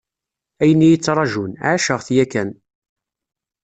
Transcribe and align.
Ayen 0.61 0.83
i 0.87 0.87
y-ittrajun, 0.91 1.51
ɛaceɣ-t 1.69 2.07
yakan. 2.15 2.49